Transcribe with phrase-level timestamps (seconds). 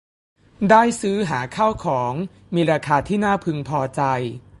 [0.69, 2.13] ได้ซื้อหาข้าวของ
[2.55, 4.01] มีราคาที่น่าพึงพอใจ